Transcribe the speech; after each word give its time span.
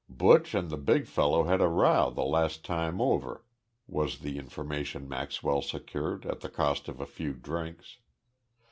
"Buch 0.09 0.55
and 0.55 0.71
the 0.71 0.79
big 0.79 1.05
fellow 1.05 1.43
had 1.43 1.61
a 1.61 1.67
row 1.67 2.09
the 2.09 2.23
last 2.23 2.65
time 2.65 2.99
over," 2.99 3.43
was 3.85 4.17
the 4.21 4.39
information 4.39 5.07
Maxwell 5.07 5.61
secured 5.61 6.25
at 6.25 6.39
the 6.39 6.49
cost 6.49 6.87
of 6.87 6.99
a 6.99 7.05
few 7.05 7.33
drinks. 7.33 7.97